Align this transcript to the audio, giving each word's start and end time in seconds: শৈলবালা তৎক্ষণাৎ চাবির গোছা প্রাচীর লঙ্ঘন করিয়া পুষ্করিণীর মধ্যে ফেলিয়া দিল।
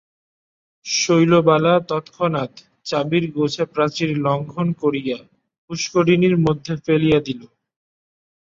শৈলবালা 0.85 1.73
তৎক্ষণাৎ 1.89 2.53
চাবির 2.85 3.25
গোছা 3.31 3.65
প্রাচীর 3.73 4.09
লঙ্ঘন 4.19 4.67
করিয়া 4.81 5.17
পুষ্করিণীর 5.65 6.35
মধ্যে 6.45 6.73
ফেলিয়া 6.85 7.19
দিল। 7.27 7.41